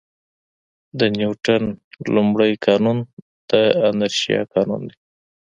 د 0.99 1.01
نیوټن 1.17 1.63
لومړی 2.15 2.51
قانون 2.65 2.97
د 3.49 3.51
انرشیا 3.87 4.41
قانون 4.53 4.81
دی. 4.89 4.97